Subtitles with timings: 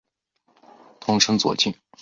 [0.99, 1.75] 通称左近。